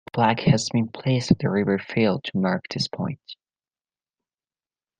[0.07, 3.35] A plaque has been placed at the River Feale to mark this point.